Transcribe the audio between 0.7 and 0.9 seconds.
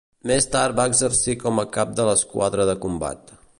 va